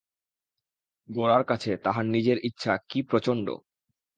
[1.09, 3.47] গোরার কাছে তাহার নিজের ইচ্ছা কী প্রচণ্ড!